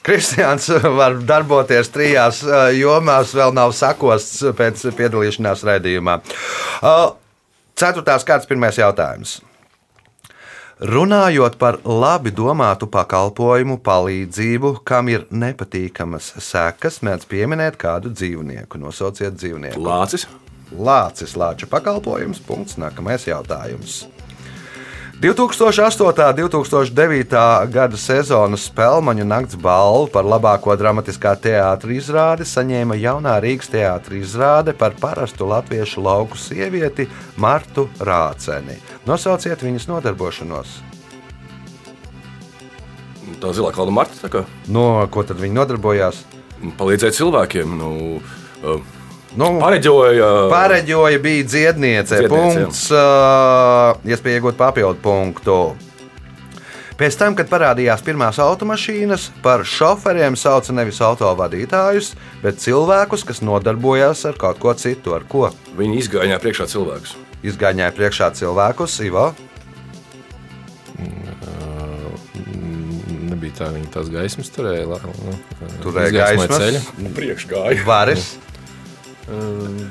[0.04, 0.68] Kristians
[1.00, 6.20] var darboties trijās uh, jomās, vēl nav sakosts pēc piedalīšanās raidījumā.
[6.84, 7.16] Uh,
[7.78, 9.38] Ceturtās kārtas pirmais jautājums.
[10.78, 18.82] Runājot par labi domātu pakalpojumu, palīdzību, kam ir nepatīkamas sekas, mēdz pieminēt kādu dzīvnieku.
[18.82, 19.82] Nosauciet dzīvnieku.
[19.82, 20.28] Lācis.
[20.74, 22.42] Lācis Lāča pakalpojums.
[22.46, 22.78] Punkts.
[22.82, 24.04] Nākamais jautājums.
[25.22, 26.02] 2008.
[26.06, 27.68] un 2009.
[27.74, 34.76] gada sezonas Spēlmaņu nakts balvu par labāko dramatiskā teātris izrādi saņēma jaunā Rīgas teātris izrāde
[34.78, 38.78] par parastu latviešu lauku sievieti Martu Rāceni.
[39.10, 40.76] Nosauciet viņas nodarbošanos.
[43.42, 44.46] Tā zilā kalna marta.
[44.70, 46.22] No ko tad viņi nodarbojās?
[46.78, 47.74] Palīdzēt cilvēkiem.
[47.82, 47.90] Nu,
[48.62, 48.97] uh,
[49.38, 50.28] Nu, Pareģoja.
[50.50, 52.24] Pāreģoja bija dziedniece.
[52.24, 52.88] Dziedniece, Punkts.
[52.90, 55.58] Uh, iespēja iegūt papildu punktu.
[56.98, 64.24] Pēc tam, kad parādījās pirmās automašīnas, par šoferiem sauca nevis autovadītājus, bet cilvēkus, kas nodarbojās
[64.26, 65.14] ar kaut ko citu.
[65.14, 67.14] Ar ko Viņi izgāja priekšā cilvēkus.
[67.46, 68.98] izgāņāja priekšā cilvēkus?
[69.06, 69.28] Ivo,
[73.28, 74.98] Nebija tā, viņi tās gaismas turēja.
[75.84, 76.58] Turēja gaismas.
[76.58, 77.12] ceļu.
[77.14, 77.84] Priekšgāja.
[77.86, 78.44] Varis, Uh,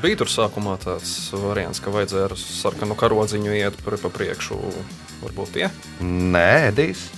[0.00, 4.56] Bija tur sākumā tāds variants, ka vajadzēja ar sarkanu karodziņu iet pa, priekšu.
[5.20, 5.70] Varbūt tie.
[6.00, 7.10] Nē, Edijs,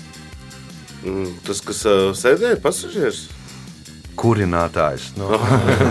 [0.98, 1.84] Mm, Tas, kas
[2.18, 3.28] sēdēja pasažieris.
[4.18, 5.12] kurinātājs.
[5.14, 5.28] Nu,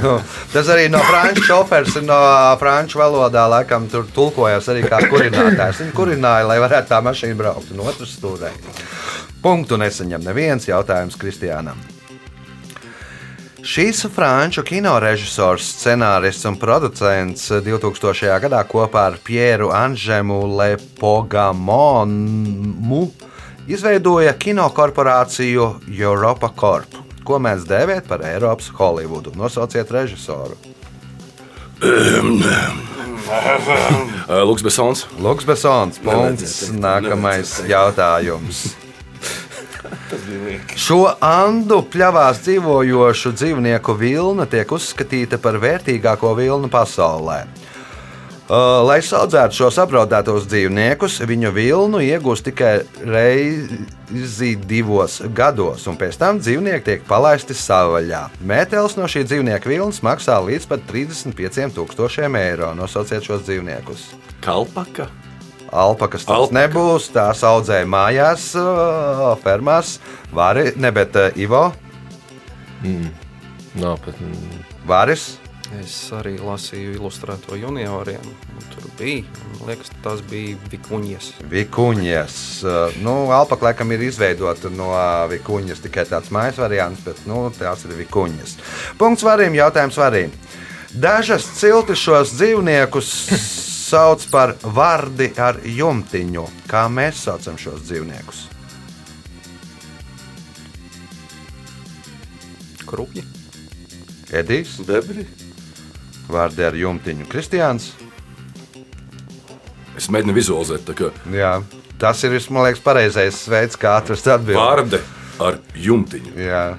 [0.04, 0.18] nu,
[0.54, 2.18] tas arī no franču šofers, no
[2.60, 5.80] franču valodā laikam tur tulkojas arī kā kurinātājs.
[5.86, 8.52] Viņi kurināja, lai varētu tā mašīna braukt un otrs stūrē.
[9.40, 11.80] Punktu nesaņem neviens jautājums Kristiānam.
[13.66, 18.40] Šīs franču kinorežisors, scenārists un producents 2000.
[18.44, 21.98] gadā kopā ar Pieru Anžemu Lepogamonu
[23.68, 26.94] izveidoja kinokorporāciju Europa Corp,
[27.26, 29.32] ko mēs dēvējam par Eiropas Holivudu.
[29.36, 30.56] Nosauciet režisoru.
[34.46, 35.08] Luks Besons.
[35.18, 36.70] Luks Besons, punkts.
[36.78, 38.87] Nākamais jautājums.
[40.80, 47.42] Šo andu pļavās dzīvojošu dzīvnieku vilna tiek uzskatīta par vērtīgāko vilnu pasaulē.
[48.48, 56.16] Uh, lai audzētu šos apdraudētos dzīvniekus, viņu vilnu iegūst tikai reizi divos gados, un pēc
[56.22, 58.24] tam dzīvnieki tiek palaisti savvaļā.
[58.48, 62.72] Mētelis no šī dzīvnieka vilnas maksā līdz pat 35,000 eiro.
[62.80, 64.14] Nosauciet šos dzīvniekus.
[64.40, 65.12] Kalpaka.
[65.72, 66.56] Alpakas tas Alpaka.
[66.60, 67.10] nebūs.
[67.16, 69.98] Tās audzēja mājās, uh, fermās.
[70.34, 71.72] Vari, ne, bet uh, Ivo,
[73.78, 74.16] Nav pat.
[74.22, 75.36] mm, Varis.
[75.82, 78.24] Es arī lasīju ilustrēto junioriem.
[78.24, 79.26] un Tur bija.
[79.60, 81.28] Man liekas, tās bija vikuņas.
[81.52, 82.38] Vikuņas.
[83.04, 84.88] Nu, Alpaka laikam ir izveidota no
[85.28, 88.56] vikuņas, tikai tāds mājas variants, bet nu, tās ir vikuņas.
[88.98, 90.32] Punkts varim, jautājums varim.
[90.96, 93.12] Dažas ciltis šos dzīvniekus
[93.88, 96.44] sauc par vārdi ar jumtiņu.
[96.70, 98.44] Kā mēs saucam šos dzīvniekus?
[102.88, 103.24] Krupji.
[104.32, 105.26] Edijs, Bebri.
[106.28, 107.28] vārdi ar jumtiņu.
[107.32, 107.92] Kristiāns.
[109.98, 111.54] Es mēģinu vizualizēt, tā kā Jā,
[112.00, 114.60] tas ir man liekas, pareizais veids, kā atrast atbildību.
[114.60, 115.00] vārde
[115.42, 116.36] ar jumtiņu.
[116.38, 116.78] Jā,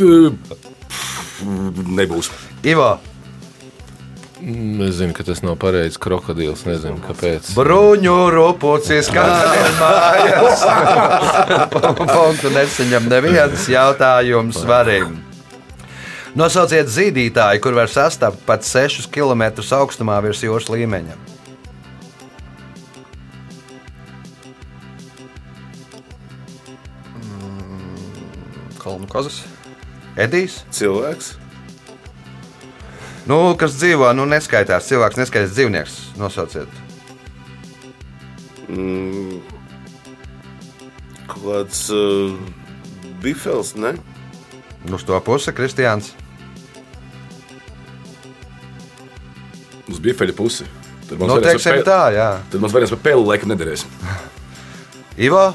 [0.00, 0.32] D-
[1.44, 2.30] Nebūs.
[2.66, 2.90] Ivo,
[4.40, 6.64] mm, Es zinu, ka tas nav pareizs krokodils.
[6.68, 7.52] Nezinu, kāpēc.
[7.56, 9.24] bruņu rupūcis, kā
[9.80, 10.62] mājās.
[11.72, 15.18] Punktu nesaņem neviens jautājums varim.
[16.38, 21.18] Nosauciet zīdītāju, kur var sastapt pat 6 km augstumā virs jūras līmeņa.
[28.80, 29.42] Kalnu kazas.
[30.20, 31.34] Edijs, Cilvēks.
[33.30, 35.94] nu, kas dzīvo, nu, neskaitās cilvēks, neskaitās dzīvnieks.
[36.20, 36.68] Nosauciet.
[38.68, 39.40] Mm.
[41.30, 42.34] Kāds uh,
[43.22, 43.94] bifels, ne?
[44.90, 46.12] Uz to pusi, Kristiāns.
[49.90, 50.66] Uz bifeļa pusi.
[51.08, 52.28] Tad Nu, variants par teiksim pe- tā, jā.
[52.52, 53.82] Tad mums variants par peli laikam nederēs.
[55.18, 55.48] Ivo,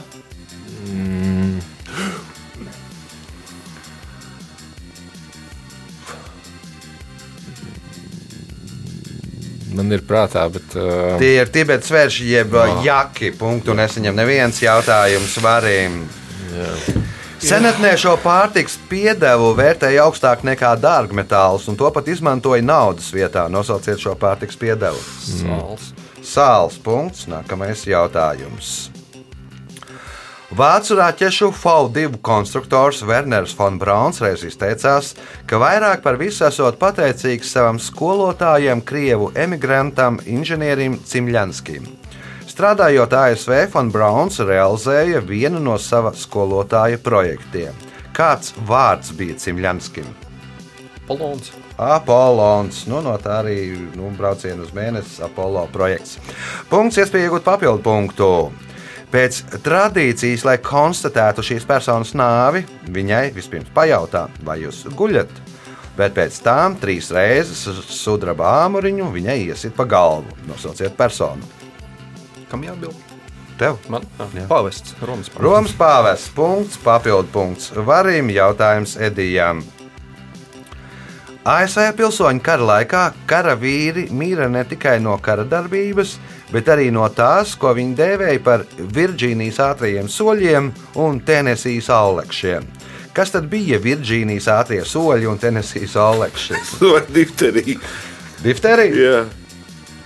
[9.96, 10.76] ir prātā, bet.
[10.78, 12.82] Uh, Tie ir Tibetas vērši, jeb no.
[12.86, 13.32] jaki.
[13.40, 16.04] Punktu nesaņem neviens jautājums varim.
[17.46, 23.46] Senatnē šo pārtiks piedevu vērtēja augstāk nekā dārgmetālus, un to pat izmantoja naudas vietā.
[23.52, 25.02] Nosauciet šo pārtiks piedevu.
[25.22, 25.92] Sāls.
[26.26, 27.28] Sāls punkts.
[27.30, 28.95] Nākamais jautājums.
[30.56, 35.10] Vācu raķešu FAU-2 konstruktors Werners von Brauns reiz izteicās,
[35.50, 41.90] ka vairāk par visu esot pateicīgs savam skolotājam, krievu emigrantam, inženierim Cimļanskim.
[42.48, 47.76] Strādājot ASV, von Brauns realizēja vienu no sava skolotāja projektiem.
[48.16, 50.08] Kāds vārds bija Cimļanskim?
[51.10, 51.52] Polons.
[51.76, 52.86] Apollons.
[52.88, 53.58] Nu, no tā arī
[53.98, 56.16] nu, brauciena uz mēnesi Apollo projekts.
[56.72, 58.32] Punkts, iespēja iegūt papildu punktu.
[59.14, 65.32] Pēc tradīcijas, lai konstatētu šīs personas nāvi, viņai vispirms pajautā, vai jūs guļat.
[65.96, 70.36] Bet pēc tam trīs reizes sudraba āmuriņu viņai iesit pa galvu.
[70.50, 71.48] Nosauciet personu.
[72.52, 72.98] Kam jāatbild?
[73.56, 73.78] Tev.
[73.88, 74.44] Man ah, Jā.
[74.50, 74.98] pāvests.
[75.00, 75.46] Romas pāvests.
[75.46, 77.72] Romas pāvests, punkts, papildu punkts.
[77.88, 79.64] Varim jautājums Edijam.
[81.46, 86.16] ASV pilsoņu kara laikā kara vīri mīra ne tikai no kara darbības,
[86.50, 88.64] bet arī no tās, ko viņi dēvēja par
[88.96, 90.72] Virģīnijas ātrajiem soļiem
[91.06, 92.66] un Tenesijas aulekšiem.
[93.14, 96.64] Kas tad bija Virģīnijas ātrie soļi un Tenesijas aulekši?
[96.82, 97.78] Vai difterija?
[98.42, 99.22] Difterija,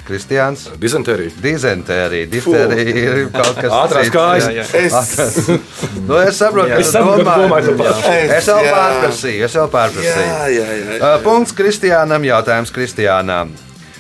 [0.10, 0.16] Jā.
[0.16, 0.66] Kristiāns.
[0.82, 1.32] Dizentērija.
[1.44, 4.16] Dizentērija, difterija ir kaut kas Ātrās cits.
[4.16, 4.50] kājas.
[4.50, 4.66] Jā, jā.
[4.74, 5.50] Es,
[6.10, 8.12] Nu, es saprotu, ka Es tu saprotu, domā- ka domāju pašu.
[8.40, 8.76] Es vēl Jā.
[8.76, 10.28] pārprasīju, es vēl pārprasīju.
[10.28, 11.00] jā, jā, jā.
[11.00, 13.52] Uh, Punkts Kristiānam, jautājums Kristiānam.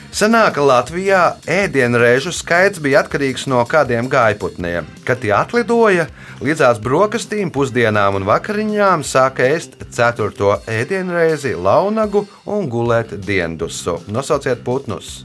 [0.09, 4.87] Senāk Latvijā ēdienreizu skaits bija atkarīgs no kādiem gaiputniem.
[5.05, 6.07] Kad tie atlidoja,
[6.41, 13.99] līdzās brokastīm, pusdienām un vakariņām sāka ēst ceturto ēdienreizi, launagu un gulēt diendusu.
[14.09, 15.19] Nosauciet putnus.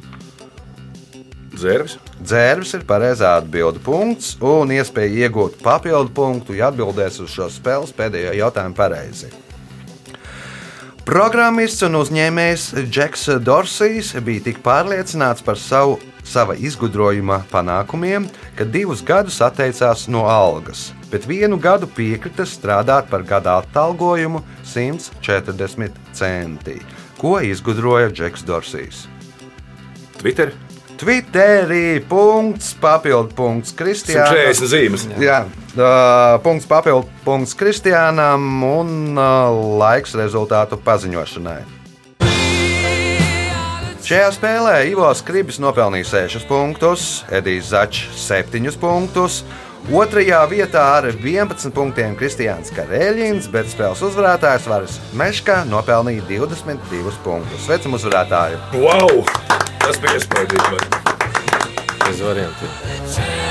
[1.59, 1.97] Dzērvis.
[2.21, 3.83] Dzērvis ir pareizā atbilde.
[3.85, 9.33] Punkts un iespēja iegūt papildu punktu, ja atbildēs uz šo spēles pēdējo jautājumu pareizi.
[11.05, 18.25] Programmists un uzņēmējs Džeks Dorsijs bija tik pārliecināts par savu sava izgudrojuma panākumiem,
[18.57, 26.01] ka divus gadus atteicās no algas, bet vienu gadu piekrita strādāt par gada atalgojumu 140
[26.17, 26.81] centi.
[27.21, 29.05] Ko izgudroja Džeks Dorsijs?
[30.19, 30.57] Twitter.
[31.05, 34.39] Twitterī punkts, papildu punkts Kristiānam.
[34.41, 35.03] 140 zīmes.
[35.21, 35.43] Jā,
[35.77, 39.53] uh, punkts papildu punkts Kristiānam un uh,
[39.83, 41.59] laiks rezultātu paziņošanai.
[44.05, 49.43] Šajā spēlē Ivo Skribis nopelnīja 6 punktus, Edijs Začs 7 punktus.
[49.93, 57.67] Otrajā vietā ar 11 punktiem Kristiāns Karēļins, bet spēles uzvarētājs Varis Meškā nopelnīja 22 punktus.
[57.67, 58.63] Sveicam uzvarētāju!
[58.81, 59.21] Wow!
[59.85, 60.81] Tas bija iespaidīgi.
[62.01, 63.44] Bez variantiem.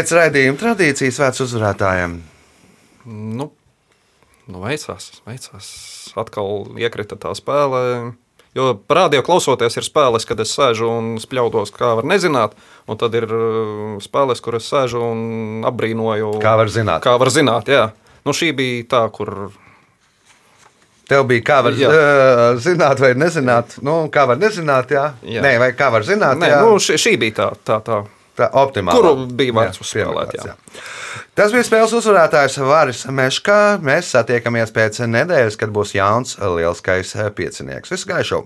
[0.00, 2.12] Pēc raidījuma tradīcijas vērts uzvarētājiem.
[3.04, 3.46] Nu,
[4.48, 5.66] nu veicās, veicās.
[6.16, 7.80] Atkal iekrita tā spēle.
[8.56, 12.54] Jo parādījā klausoties, ir spēles, kad es sēžu un spļaudos, kā var nezināt.
[12.88, 15.20] Un tad ir uh, spēles, kur es sēžu un
[15.68, 17.04] apbrīnoju, Kā var zināt?
[17.04, 17.90] Kā var zināt, jā.
[18.24, 19.50] Nu, šī bija tā, kur
[21.12, 21.90] Tev bija kā var Jā.
[21.92, 23.76] uh, zināt, vai nezināt.
[23.84, 25.10] Nu, kā var nezināt, jā.
[25.28, 25.44] Jā.
[25.44, 26.62] Nē, vai kā var zināt, Nē, jā.
[26.64, 28.00] nu, šī, šī bija tā, tā, tā.
[28.40, 28.98] Tā optimāli.
[28.98, 30.56] Kuru bija vērts uzspēlēt, jā.
[31.38, 33.62] Tas bija spēles uzvarētājs Vāris Meškā.
[33.84, 37.96] Mēs satiekamies pēc nedēļas, kad būs jauns lielskais piecinieks.
[37.96, 38.44] Visu gaišu!